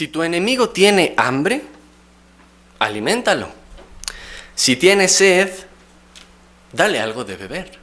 Si 0.00 0.08
tu 0.08 0.22
enemigo 0.22 0.70
tiene 0.70 1.12
hambre, 1.18 1.60
aliméntalo. 2.78 3.50
Si 4.54 4.74
tiene 4.76 5.08
sed, 5.08 5.52
dale 6.72 6.98
algo 6.98 7.24
de 7.24 7.36
beber. 7.36 7.78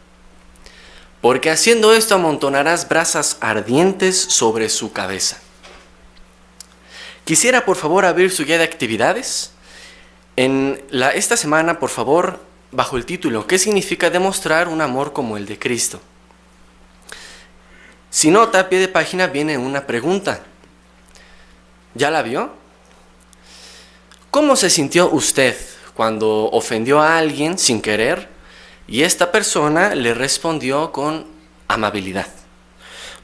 Porque 1.22 1.52
haciendo 1.52 1.94
esto 1.94 2.16
amontonarás 2.16 2.90
brasas 2.90 3.38
ardientes 3.40 4.20
sobre 4.20 4.70
su 4.70 4.92
cabeza. 4.94 5.38
Quisiera 7.24 7.66
por 7.66 7.76
favor 7.76 8.04
abrir 8.04 8.32
su 8.32 8.46
guía 8.46 8.58
de 8.58 8.64
actividades. 8.64 9.52
En 10.38 10.84
la, 10.90 11.12
esta 11.12 11.38
semana, 11.38 11.78
por 11.78 11.92
favor, 11.92 12.44
bajo 12.72 12.98
el 12.98 13.06
título, 13.06 13.46
¿qué 13.46 13.60
significa 13.60 14.10
demostrar 14.10 14.70
un 14.70 14.82
amor 14.82 15.14
como 15.14 15.38
el 15.38 15.46
de 15.46 15.60
Cristo? 15.60 16.02
Si 18.10 18.32
nota, 18.32 18.62
a 18.62 18.70
pie 18.70 18.80
de 18.80 18.88
página 18.88 19.28
viene 19.28 19.60
una 19.60 19.86
pregunta. 19.86 20.42
¿Ya 21.98 22.12
la 22.12 22.22
vio? 22.22 22.52
¿Cómo 24.30 24.56
se 24.56 24.70
sintió 24.70 25.10
usted 25.10 25.58
cuando 25.96 26.48
ofendió 26.52 27.02
a 27.02 27.18
alguien 27.18 27.58
sin 27.58 27.82
querer 27.82 28.30
y 28.88 29.02
esta 29.02 29.32
persona 29.32 29.96
le 29.96 30.14
respondió 30.14 30.92
con 30.92 31.26
amabilidad? 31.68 32.28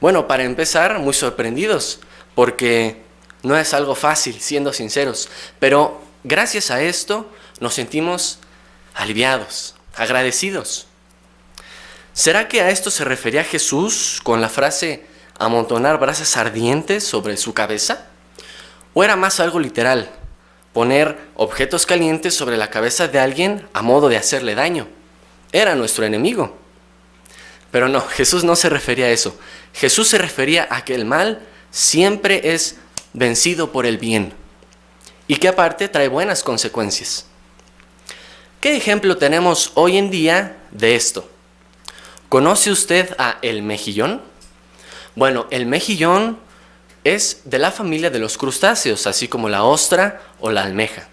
Bueno, 0.00 0.26
para 0.26 0.42
empezar, 0.42 0.98
muy 0.98 1.14
sorprendidos, 1.14 2.00
porque 2.34 3.00
no 3.44 3.56
es 3.56 3.72
algo 3.74 3.94
fácil, 3.94 4.40
siendo 4.40 4.72
sinceros, 4.72 5.28
pero 5.60 6.02
gracias 6.24 6.72
a 6.72 6.82
esto 6.82 7.30
nos 7.60 7.74
sentimos 7.74 8.40
aliviados, 8.92 9.76
agradecidos. 9.94 10.88
¿Será 12.12 12.48
que 12.48 12.60
a 12.60 12.70
esto 12.70 12.90
se 12.90 13.04
refería 13.04 13.44
Jesús 13.44 14.20
con 14.24 14.40
la 14.40 14.48
frase 14.48 15.06
amontonar 15.38 16.00
brasas 16.00 16.36
ardientes 16.36 17.04
sobre 17.04 17.36
su 17.36 17.54
cabeza? 17.54 18.08
¿O 18.94 19.02
era 19.02 19.16
más 19.16 19.40
algo 19.40 19.58
literal, 19.58 20.08
poner 20.72 21.18
objetos 21.34 21.84
calientes 21.84 22.34
sobre 22.34 22.56
la 22.56 22.70
cabeza 22.70 23.08
de 23.08 23.18
alguien 23.18 23.68
a 23.72 23.82
modo 23.82 24.08
de 24.08 24.16
hacerle 24.16 24.54
daño? 24.54 24.86
Era 25.52 25.74
nuestro 25.74 26.04
enemigo. 26.04 26.56
Pero 27.72 27.88
no, 27.88 28.00
Jesús 28.00 28.44
no 28.44 28.54
se 28.54 28.68
refería 28.68 29.06
a 29.06 29.10
eso. 29.10 29.36
Jesús 29.72 30.08
se 30.08 30.18
refería 30.18 30.68
a 30.70 30.84
que 30.84 30.94
el 30.94 31.04
mal 31.04 31.40
siempre 31.72 32.54
es 32.54 32.76
vencido 33.12 33.72
por 33.72 33.84
el 33.84 33.98
bien 33.98 34.32
y 35.26 35.36
que 35.36 35.48
aparte 35.48 35.88
trae 35.88 36.06
buenas 36.06 36.44
consecuencias. 36.44 37.26
¿Qué 38.60 38.76
ejemplo 38.76 39.16
tenemos 39.16 39.72
hoy 39.74 39.96
en 39.96 40.10
día 40.10 40.56
de 40.70 40.94
esto? 40.94 41.28
¿Conoce 42.28 42.70
usted 42.70 43.14
a 43.18 43.38
el 43.42 43.62
mejillón? 43.62 44.22
Bueno, 45.16 45.46
el 45.50 45.66
mejillón 45.66 46.38
es 47.04 47.42
de 47.44 47.58
la 47.58 47.70
familia 47.70 48.10
de 48.10 48.18
los 48.18 48.38
crustáceos, 48.38 49.06
así 49.06 49.28
como 49.28 49.48
la 49.48 49.62
ostra 49.64 50.22
o 50.40 50.50
la 50.50 50.62
almeja. 50.62 51.08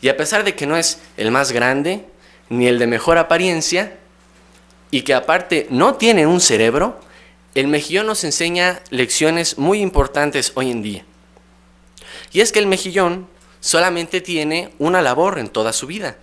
Y 0.00 0.08
a 0.08 0.16
pesar 0.16 0.44
de 0.44 0.54
que 0.54 0.66
no 0.66 0.76
es 0.76 0.98
el 1.16 1.30
más 1.30 1.52
grande, 1.52 2.04
ni 2.48 2.66
el 2.66 2.78
de 2.78 2.86
mejor 2.86 3.16
apariencia, 3.18 3.96
y 4.90 5.02
que 5.02 5.14
aparte 5.14 5.66
no 5.70 5.94
tiene 5.94 6.26
un 6.26 6.40
cerebro, 6.40 7.00
el 7.54 7.68
mejillón 7.68 8.06
nos 8.06 8.24
enseña 8.24 8.80
lecciones 8.90 9.58
muy 9.58 9.80
importantes 9.80 10.52
hoy 10.54 10.70
en 10.70 10.82
día. 10.82 11.04
Y 12.32 12.40
es 12.40 12.52
que 12.52 12.58
el 12.58 12.66
mejillón 12.66 13.28
solamente 13.60 14.20
tiene 14.20 14.72
una 14.78 15.02
labor 15.02 15.38
en 15.38 15.48
toda 15.48 15.72
su 15.72 15.86
vida. 15.86 16.16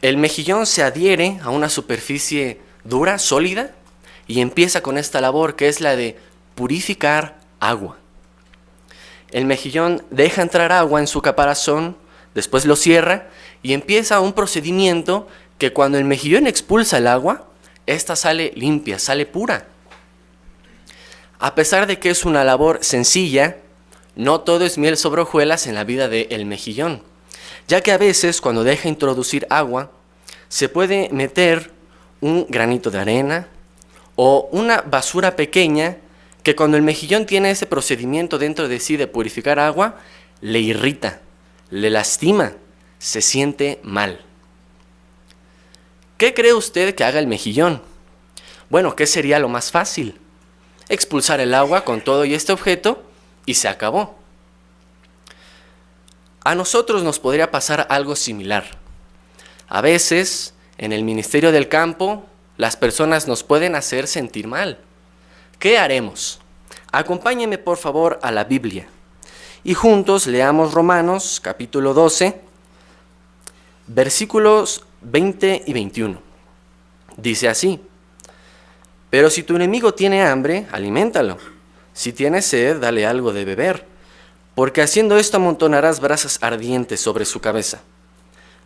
El 0.00 0.16
mejillón 0.16 0.66
se 0.66 0.82
adhiere 0.82 1.38
a 1.42 1.50
una 1.50 1.68
superficie 1.68 2.60
dura, 2.84 3.18
sólida, 3.18 3.74
y 4.26 4.40
empieza 4.40 4.82
con 4.82 4.98
esta 4.98 5.20
labor 5.20 5.56
que 5.56 5.68
es 5.68 5.80
la 5.80 5.96
de 5.96 6.16
purificar 6.54 7.38
agua. 7.60 7.96
El 9.30 9.46
mejillón 9.46 10.04
deja 10.10 10.42
entrar 10.42 10.72
agua 10.72 11.00
en 11.00 11.06
su 11.06 11.22
caparazón, 11.22 11.96
después 12.34 12.66
lo 12.66 12.76
cierra 12.76 13.28
y 13.62 13.72
empieza 13.72 14.20
un 14.20 14.34
procedimiento 14.34 15.26
que 15.58 15.72
cuando 15.72 15.98
el 15.98 16.04
mejillón 16.04 16.46
expulsa 16.46 16.98
el 16.98 17.06
agua, 17.06 17.46
esta 17.86 18.16
sale 18.16 18.52
limpia, 18.54 18.98
sale 18.98 19.26
pura. 19.26 19.66
A 21.38 21.54
pesar 21.54 21.86
de 21.86 21.98
que 21.98 22.10
es 22.10 22.24
una 22.24 22.44
labor 22.44 22.78
sencilla, 22.82 23.56
no 24.14 24.42
todo 24.42 24.64
es 24.64 24.78
miel 24.78 24.96
sobre 24.96 25.22
hojuelas 25.22 25.66
en 25.66 25.74
la 25.74 25.84
vida 25.84 26.08
del 26.08 26.44
mejillón, 26.46 27.02
ya 27.66 27.80
que 27.80 27.92
a 27.92 27.98
veces 27.98 28.40
cuando 28.40 28.64
deja 28.64 28.88
introducir 28.88 29.46
agua, 29.50 29.90
se 30.48 30.68
puede 30.68 31.08
meter 31.10 31.70
un 32.20 32.46
granito 32.48 32.90
de 32.90 33.00
arena 33.00 33.48
o 34.16 34.48
una 34.52 34.82
basura 34.82 35.34
pequeña 35.34 35.96
que 36.42 36.56
cuando 36.56 36.76
el 36.76 36.82
mejillón 36.82 37.26
tiene 37.26 37.50
ese 37.50 37.66
procedimiento 37.66 38.38
dentro 38.38 38.68
de 38.68 38.80
sí 38.80 38.96
de 38.96 39.06
purificar 39.06 39.58
agua, 39.58 39.98
le 40.40 40.60
irrita, 40.60 41.20
le 41.70 41.90
lastima, 41.90 42.54
se 42.98 43.22
siente 43.22 43.80
mal. 43.82 44.20
¿Qué 46.18 46.34
cree 46.34 46.54
usted 46.54 46.94
que 46.94 47.04
haga 47.04 47.18
el 47.18 47.26
mejillón? 47.26 47.82
Bueno, 48.70 48.96
¿qué 48.96 49.06
sería 49.06 49.38
lo 49.38 49.48
más 49.48 49.70
fácil? 49.70 50.20
Expulsar 50.88 51.40
el 51.40 51.54
agua 51.54 51.84
con 51.84 52.00
todo 52.00 52.24
y 52.24 52.34
este 52.34 52.52
objeto 52.52 53.02
y 53.46 53.54
se 53.54 53.68
acabó. 53.68 54.18
A 56.44 56.54
nosotros 56.54 57.02
nos 57.04 57.18
podría 57.18 57.50
pasar 57.50 57.86
algo 57.88 58.16
similar. 58.16 58.64
A 59.68 59.80
veces, 59.80 60.54
en 60.76 60.92
el 60.92 61.04
Ministerio 61.04 61.52
del 61.52 61.68
Campo, 61.68 62.24
las 62.56 62.76
personas 62.76 63.28
nos 63.28 63.44
pueden 63.44 63.74
hacer 63.74 64.06
sentir 64.06 64.48
mal. 64.48 64.78
¿Qué 65.62 65.78
haremos? 65.78 66.40
Acompáñenme 66.90 67.56
por 67.56 67.76
favor 67.76 68.18
a 68.20 68.32
la 68.32 68.42
Biblia 68.42 68.88
y 69.62 69.74
juntos 69.74 70.26
leamos 70.26 70.74
Romanos 70.74 71.38
capítulo 71.40 71.94
12, 71.94 72.40
versículos 73.86 74.84
20 75.02 75.62
y 75.64 75.72
21. 75.72 76.20
Dice 77.16 77.48
así, 77.48 77.80
pero 79.08 79.30
si 79.30 79.44
tu 79.44 79.54
enemigo 79.54 79.94
tiene 79.94 80.24
hambre, 80.24 80.66
aliméntalo. 80.72 81.38
Si 81.92 82.12
tiene 82.12 82.42
sed, 82.42 82.80
dale 82.80 83.06
algo 83.06 83.32
de 83.32 83.44
beber, 83.44 83.86
porque 84.56 84.82
haciendo 84.82 85.16
esto 85.16 85.36
amontonarás 85.36 86.00
brasas 86.00 86.40
ardientes 86.42 87.00
sobre 87.00 87.24
su 87.24 87.38
cabeza. 87.38 87.82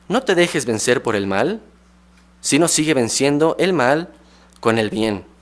No 0.08 0.22
te 0.22 0.34
dejes 0.34 0.64
vencer 0.64 1.02
por 1.02 1.14
el 1.14 1.26
mal, 1.26 1.60
sino 2.40 2.68
sigue 2.68 2.94
venciendo 2.94 3.54
el 3.58 3.74
mal 3.74 4.08
con 4.60 4.78
el 4.78 4.88
bien. 4.88 5.35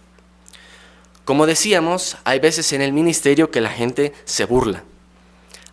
Como 1.25 1.47
decíamos, 1.47 2.19
hay 2.25 2.39
veces 2.39 2.73
en 2.75 2.83
el 2.83 2.93
ministerio 2.93 3.51
que 3.51 3.63
la 3.63 3.71
gente 3.71 4.13
se 4.25 4.45
burla. 4.45 4.85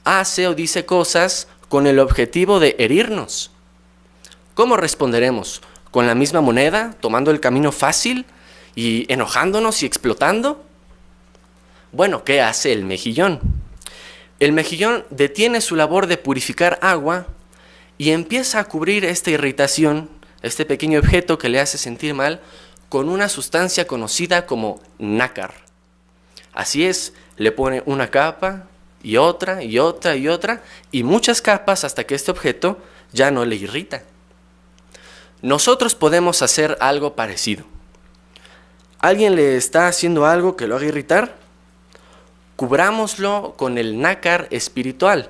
Hace 0.05 0.47
o 0.47 0.55
dice 0.55 0.85
cosas 0.85 1.47
con 1.67 1.87
el 1.87 1.99
objetivo 1.99 2.59
de 2.59 2.75
herirnos. 2.79 3.51
¿Cómo 4.53 4.77
responderemos? 4.77 5.61
¿Con 5.91 6.07
la 6.07 6.15
misma 6.15 6.39
moneda, 6.39 6.95
tomando 7.01 7.31
el 7.31 7.41
camino 7.41 7.73
fácil 7.73 8.25
y 8.75 9.11
enojándonos 9.11 9.83
y 9.83 9.85
explotando? 9.85 10.63
Bueno, 11.91 12.23
¿qué 12.23 12.41
hace 12.41 12.71
el 12.71 12.85
mejillón? 12.85 13.41
El 14.39 14.53
mejillón 14.53 15.05
detiene 15.09 15.59
su 15.59 15.75
labor 15.75 16.07
de 16.07 16.17
purificar 16.17 16.79
agua 16.81 17.27
y 17.97 18.11
empieza 18.11 18.59
a 18.59 18.63
cubrir 18.63 19.03
esta 19.03 19.31
irritación, 19.31 20.09
este 20.41 20.65
pequeño 20.65 20.99
objeto 20.99 21.37
que 21.37 21.49
le 21.49 21.59
hace 21.59 21.77
sentir 21.77 22.13
mal, 22.13 22.41
con 22.91 23.07
una 23.07 23.29
sustancia 23.29 23.87
conocida 23.87 24.45
como 24.45 24.81
nácar. 24.99 25.53
Así 26.51 26.85
es, 26.85 27.13
le 27.37 27.53
pone 27.53 27.83
una 27.85 28.11
capa 28.11 28.67
y 29.01 29.15
otra 29.15 29.63
y 29.63 29.79
otra 29.79 30.17
y 30.17 30.27
otra 30.27 30.61
y 30.91 31.03
muchas 31.03 31.41
capas 31.41 31.85
hasta 31.85 32.03
que 32.03 32.15
este 32.15 32.31
objeto 32.31 32.79
ya 33.13 33.31
no 33.31 33.45
le 33.45 33.55
irrita. 33.55 34.03
Nosotros 35.41 35.95
podemos 35.95 36.41
hacer 36.41 36.77
algo 36.81 37.15
parecido. 37.15 37.63
¿Alguien 38.99 39.37
le 39.37 39.55
está 39.55 39.87
haciendo 39.87 40.25
algo 40.25 40.57
que 40.57 40.67
lo 40.67 40.75
haga 40.75 40.87
irritar? 40.87 41.37
Cubrámoslo 42.57 43.53
con 43.55 43.77
el 43.77 44.01
nácar 44.01 44.49
espiritual. 44.51 45.29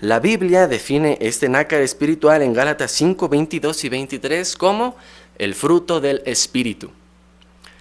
La 0.00 0.20
Biblia 0.20 0.68
define 0.68 1.16
este 1.22 1.48
nácar 1.48 1.80
espiritual 1.80 2.42
en 2.42 2.52
Gálatas 2.52 2.92
5, 2.92 3.26
22 3.26 3.84
y 3.84 3.88
23 3.88 4.56
como 4.56 4.96
el 5.38 5.54
fruto 5.54 6.00
del 6.00 6.22
Espíritu. 6.26 6.90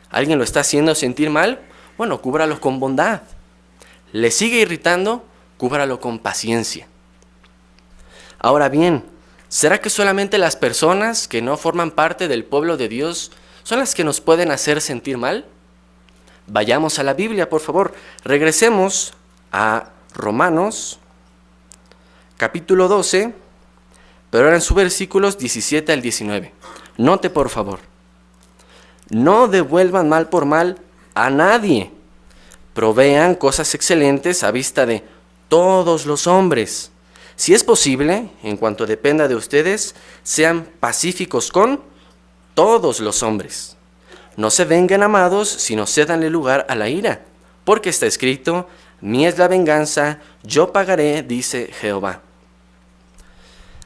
¿Alguien 0.09 0.37
lo 0.37 0.43
está 0.43 0.61
haciendo 0.61 0.95
sentir 0.95 1.29
mal? 1.29 1.59
Bueno, 1.97 2.21
cúbralo 2.21 2.61
con 2.61 2.79
bondad. 2.79 3.21
¿Le 4.13 4.31
sigue 4.31 4.59
irritando? 4.59 5.25
Cúbralo 5.57 5.99
con 5.99 6.19
paciencia. 6.19 6.87
Ahora 8.39 8.69
bien, 8.69 9.03
¿será 9.49 9.81
que 9.81 9.89
solamente 9.89 10.37
las 10.37 10.55
personas 10.55 11.27
que 11.27 11.41
no 11.41 11.57
forman 11.57 11.91
parte 11.91 12.27
del 12.27 12.45
pueblo 12.45 12.77
de 12.77 12.87
Dios 12.87 13.31
son 13.63 13.79
las 13.79 13.95
que 13.95 14.03
nos 14.03 14.21
pueden 14.21 14.51
hacer 14.51 14.79
sentir 14.79 15.17
mal? 15.17 15.45
Vayamos 16.45 16.99
a 16.99 17.03
la 17.03 17.13
Biblia, 17.13 17.49
por 17.49 17.59
favor. 17.59 17.93
Regresemos 18.23 19.13
a 19.51 19.89
Romanos, 20.13 20.99
capítulo 22.37 22.87
12, 22.87 23.33
pero 24.29 24.45
ahora 24.45 24.55
en 24.55 24.61
sus 24.61 24.77
versículos 24.77 25.37
17 25.37 25.91
al 25.91 26.01
19. 26.01 26.53
Note 26.97 27.29
por 27.29 27.49
favor, 27.49 27.79
no 29.09 29.47
devuelvan 29.47 30.09
mal 30.09 30.29
por 30.29 30.45
mal 30.45 30.77
a 31.13 31.29
nadie. 31.29 31.91
Provean 32.73 33.35
cosas 33.35 33.73
excelentes 33.75 34.43
a 34.43 34.51
vista 34.51 34.85
de 34.85 35.03
todos 35.47 36.05
los 36.05 36.27
hombres. 36.27 36.91
Si 37.35 37.53
es 37.53 37.63
posible, 37.63 38.29
en 38.43 38.57
cuanto 38.57 38.85
dependa 38.85 39.27
de 39.27 39.35
ustedes, 39.35 39.95
sean 40.23 40.67
pacíficos 40.79 41.51
con 41.51 41.81
todos 42.55 42.99
los 42.99 43.21
hombres. 43.21 43.77
No 44.35 44.49
se 44.49 44.65
vengan 44.65 45.03
amados, 45.03 45.47
sino 45.49 45.85
cedanle 45.85 46.29
lugar 46.29 46.65
a 46.69 46.75
la 46.75 46.89
ira, 46.89 47.21
porque 47.63 47.89
está 47.89 48.05
escrito, 48.05 48.67
mi 49.01 49.27
es 49.27 49.37
la 49.37 49.47
venganza, 49.47 50.19
yo 50.43 50.71
pagaré, 50.71 51.21
dice 51.23 51.71
Jehová. 51.79 52.21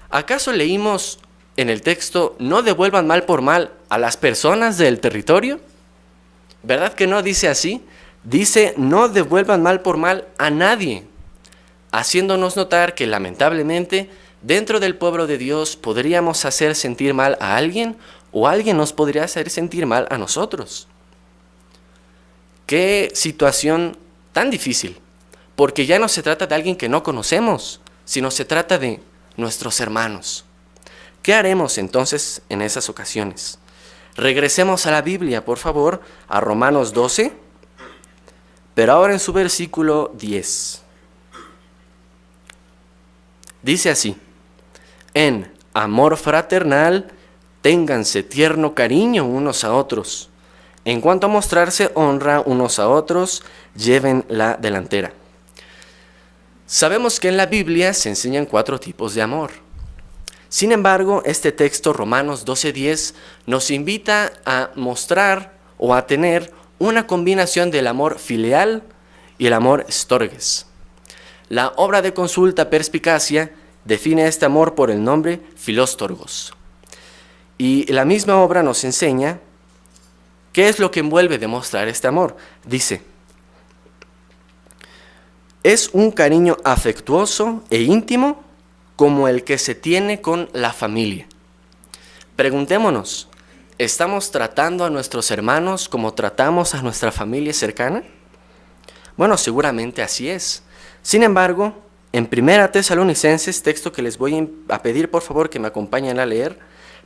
¿Acaso 0.09 0.51
leímos 0.51 1.19
en 1.57 1.69
el 1.69 1.81
texto, 1.81 2.35
no 2.39 2.61
devuelvan 2.61 3.07
mal 3.07 3.23
por 3.23 3.41
mal 3.41 3.71
a 3.89 3.97
las 3.97 4.17
personas 4.17 4.77
del 4.77 4.99
territorio? 4.99 5.59
¿Verdad 6.63 6.93
que 6.93 7.07
no 7.07 7.21
dice 7.21 7.47
así? 7.47 7.83
Dice, 8.23 8.73
no 8.77 9.09
devuelvan 9.09 9.63
mal 9.63 9.81
por 9.81 9.97
mal 9.97 10.27
a 10.37 10.49
nadie, 10.49 11.05
haciéndonos 11.91 12.55
notar 12.55 12.93
que 12.93 13.07
lamentablemente 13.07 14.09
dentro 14.41 14.79
del 14.79 14.95
pueblo 14.95 15.27
de 15.27 15.37
Dios 15.37 15.75
podríamos 15.75 16.45
hacer 16.45 16.75
sentir 16.75 17.13
mal 17.13 17.37
a 17.39 17.57
alguien 17.57 17.97
o 18.31 18.47
alguien 18.47 18.77
nos 18.77 18.93
podría 18.93 19.23
hacer 19.23 19.49
sentir 19.49 19.85
mal 19.85 20.07
a 20.09 20.17
nosotros. 20.17 20.87
Qué 22.65 23.11
situación 23.13 23.97
tan 24.31 24.49
difícil, 24.49 24.97
porque 25.55 25.85
ya 25.85 25.99
no 25.99 26.07
se 26.07 26.23
trata 26.23 26.47
de 26.47 26.55
alguien 26.55 26.75
que 26.75 26.89
no 26.89 27.03
conocemos, 27.03 27.81
sino 28.05 28.31
se 28.31 28.45
trata 28.45 28.77
de 28.77 29.01
nuestros 29.35 29.79
hermanos. 29.79 30.45
¿Qué 31.21 31.33
haremos 31.33 31.77
entonces 31.77 32.41
en 32.49 32.61
esas 32.61 32.89
ocasiones? 32.89 33.59
Regresemos 34.15 34.85
a 34.85 34.91
la 34.91 35.01
Biblia, 35.01 35.45
por 35.45 35.57
favor, 35.57 36.01
a 36.27 36.39
Romanos 36.39 36.93
12, 36.93 37.31
pero 38.73 38.93
ahora 38.93 39.13
en 39.13 39.19
su 39.19 39.31
versículo 39.31 40.11
10. 40.15 40.81
Dice 43.61 43.89
así, 43.91 44.17
en 45.13 45.51
amor 45.73 46.17
fraternal, 46.17 47.11
ténganse 47.61 48.23
tierno 48.23 48.73
cariño 48.73 49.25
unos 49.25 49.63
a 49.63 49.73
otros. 49.73 50.29
En 50.83 50.99
cuanto 50.99 51.27
a 51.27 51.29
mostrarse 51.29 51.91
honra 51.93 52.41
unos 52.43 52.79
a 52.79 52.89
otros, 52.89 53.43
lleven 53.75 54.25
la 54.27 54.55
delantera. 54.55 55.13
Sabemos 56.65 57.19
que 57.19 57.27
en 57.27 57.37
la 57.37 57.45
Biblia 57.45 57.93
se 57.93 58.09
enseñan 58.09 58.47
cuatro 58.47 58.79
tipos 58.79 59.13
de 59.13 59.21
amor. 59.21 59.51
Sin 60.51 60.73
embargo, 60.73 61.21
este 61.23 61.53
texto, 61.53 61.93
Romanos 61.93 62.45
12:10, 62.45 63.13
nos 63.45 63.71
invita 63.71 64.33
a 64.45 64.71
mostrar 64.75 65.53
o 65.77 65.95
a 65.95 66.05
tener 66.07 66.51
una 66.77 67.07
combinación 67.07 67.71
del 67.71 67.87
amor 67.87 68.19
filial 68.19 68.83
y 69.37 69.47
el 69.47 69.53
amor 69.53 69.85
storges. 69.89 70.65
La 71.47 71.69
obra 71.77 72.01
de 72.01 72.13
consulta 72.13 72.69
Perspicacia 72.69 73.55
define 73.85 74.27
este 74.27 74.45
amor 74.45 74.75
por 74.75 74.91
el 74.91 75.01
nombre 75.01 75.39
Filóstorgos. 75.55 76.53
Y 77.57 77.89
la 77.89 78.03
misma 78.03 78.35
obra 78.35 78.61
nos 78.61 78.83
enseña 78.83 79.39
qué 80.51 80.67
es 80.67 80.79
lo 80.79 80.91
que 80.91 80.99
envuelve 80.99 81.39
demostrar 81.39 81.87
este 81.87 82.09
amor. 82.09 82.35
Dice, 82.65 83.01
es 85.63 85.91
un 85.93 86.11
cariño 86.11 86.57
afectuoso 86.65 87.63
e 87.69 87.83
íntimo 87.83 88.50
como 89.01 89.27
el 89.27 89.43
que 89.43 89.57
se 89.57 89.73
tiene 89.73 90.21
con 90.21 90.47
la 90.53 90.73
familia. 90.73 91.25
Preguntémonos, 92.35 93.29
¿estamos 93.79 94.29
tratando 94.29 94.85
a 94.85 94.91
nuestros 94.91 95.31
hermanos 95.31 95.89
como 95.89 96.13
tratamos 96.13 96.75
a 96.75 96.83
nuestra 96.83 97.11
familia 97.11 97.51
cercana? 97.51 98.03
Bueno, 99.17 99.37
seguramente 99.37 100.03
así 100.03 100.29
es. 100.29 100.61
Sin 101.01 101.23
embargo, 101.23 101.73
en 102.13 102.27
Primera 102.27 102.71
Tesalonicenses, 102.71 103.63
texto 103.63 103.91
que 103.91 104.03
les 104.03 104.19
voy 104.19 104.47
a 104.69 104.83
pedir 104.83 105.09
por 105.09 105.23
favor 105.23 105.49
que 105.49 105.57
me 105.57 105.69
acompañen 105.69 106.19
a 106.19 106.25
leer, 106.27 106.59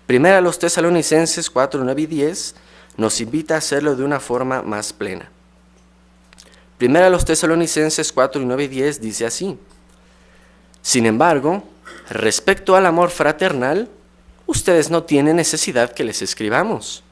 Primera 0.06 0.42
los 0.42 0.60
Tesalonicenses 0.60 1.50
4, 1.50 1.82
9 1.82 2.02
y 2.02 2.08
10 2.08 2.56
nos 2.98 3.22
invita 3.22 3.56
a 3.56 3.60
hacerlo 3.60 3.96
de 3.96 4.04
una 4.04 4.20
forma 4.20 4.62
más 4.62 4.92
plena. 4.92 5.32
Primera 6.78 7.10
los 7.10 7.24
Tesalonicenses 7.24 8.12
4 8.12 8.42
y 8.42 8.46
9 8.46 8.64
y 8.66 8.68
10 8.68 9.00
dice 9.00 9.26
así, 9.26 9.58
Sin 10.82 11.06
embargo, 11.06 11.64
respecto 12.10 12.76
al 12.76 12.86
amor 12.86 13.10
fraternal, 13.10 13.90
ustedes 14.46 14.90
no 14.90 15.04
tienen 15.04 15.36
necesidad 15.38 15.94
que 15.94 16.04
les 16.04 16.22
escribamos, 16.22 17.04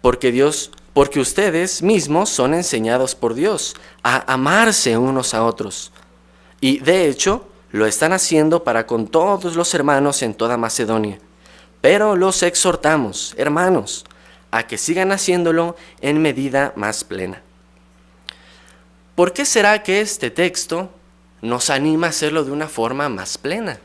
porque 0.00 0.32
Dios, 0.32 0.70
porque 0.92 1.20
ustedes 1.20 1.82
mismos 1.82 2.30
son 2.30 2.54
enseñados 2.54 3.14
por 3.14 3.34
Dios 3.34 3.74
a 4.02 4.32
amarse 4.32 4.96
unos 4.96 5.34
a 5.34 5.44
otros 5.44 5.92
y 6.60 6.78
de 6.78 7.08
hecho, 7.08 7.46
lo 7.70 7.86
están 7.86 8.12
haciendo 8.12 8.64
para 8.64 8.86
con 8.86 9.08
todos 9.08 9.56
los 9.56 9.74
hermanos 9.74 10.22
en 10.22 10.34
toda 10.34 10.56
Macedonia. 10.56 11.18
Pero 11.80 12.16
los 12.16 12.42
exhortamos, 12.42 13.34
hermanos, 13.36 14.04
a 14.50 14.66
que 14.66 14.78
sigan 14.78 15.12
haciéndolo 15.12 15.76
en 16.00 16.22
medida 16.22 16.72
más 16.76 17.04
plena. 17.04 17.42
¿Por 19.14 19.32
qué 19.32 19.44
será 19.44 19.82
que 19.82 20.00
este 20.00 20.30
texto 20.30 20.90
nos 21.42 21.70
anima 21.70 22.06
a 22.06 22.10
hacerlo 22.10 22.44
de 22.44 22.52
una 22.52 22.68
forma 22.68 23.08
más 23.08 23.38
plena? 23.38 23.78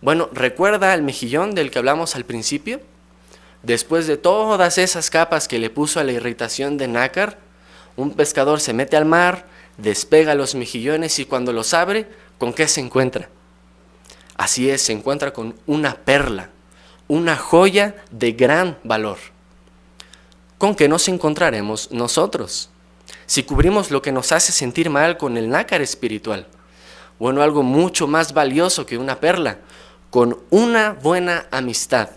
Bueno, 0.00 0.28
¿recuerda 0.32 0.94
el 0.94 1.02
mejillón 1.02 1.54
del 1.54 1.70
que 1.70 1.78
hablamos 1.78 2.14
al 2.14 2.24
principio? 2.24 2.80
Después 3.64 4.06
de 4.06 4.16
todas 4.16 4.78
esas 4.78 5.10
capas 5.10 5.48
que 5.48 5.58
le 5.58 5.70
puso 5.70 5.98
a 5.98 6.04
la 6.04 6.12
irritación 6.12 6.76
de 6.78 6.86
nácar, 6.86 7.38
un 7.96 8.12
pescador 8.14 8.60
se 8.60 8.72
mete 8.72 8.96
al 8.96 9.04
mar, 9.04 9.46
despega 9.76 10.36
los 10.36 10.54
mejillones 10.54 11.18
y 11.18 11.24
cuando 11.24 11.52
los 11.52 11.74
abre, 11.74 12.08
¿con 12.38 12.52
qué 12.52 12.68
se 12.68 12.80
encuentra? 12.80 13.28
Así 14.36 14.70
es, 14.70 14.82
se 14.82 14.92
encuentra 14.92 15.32
con 15.32 15.56
una 15.66 15.96
perla, 15.96 16.50
una 17.08 17.36
joya 17.36 17.96
de 18.12 18.32
gran 18.32 18.78
valor. 18.84 19.18
¿Con 20.58 20.76
qué 20.76 20.88
nos 20.88 21.08
encontraremos 21.08 21.90
nosotros? 21.90 22.70
Si 23.26 23.42
cubrimos 23.42 23.90
lo 23.90 24.00
que 24.00 24.12
nos 24.12 24.30
hace 24.30 24.52
sentir 24.52 24.90
mal 24.90 25.18
con 25.18 25.36
el 25.36 25.48
nácar 25.48 25.82
espiritual, 25.82 26.46
bueno, 27.18 27.42
algo 27.42 27.64
mucho 27.64 28.06
más 28.06 28.32
valioso 28.32 28.86
que 28.86 28.96
una 28.96 29.18
perla, 29.18 29.58
con 30.10 30.38
una 30.50 30.92
buena 30.92 31.46
amistad 31.50 32.10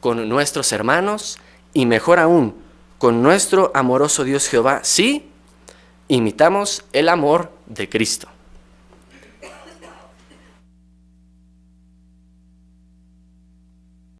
con 0.00 0.28
nuestros 0.28 0.72
hermanos 0.72 1.38
y 1.72 1.86
mejor 1.86 2.18
aún, 2.18 2.54
con 2.98 3.22
nuestro 3.22 3.70
amoroso 3.74 4.24
Dios 4.24 4.48
Jehová, 4.48 4.80
sí 4.82 5.30
imitamos 6.08 6.84
el 6.92 7.08
amor 7.08 7.52
de 7.66 7.88
Cristo. 7.88 8.28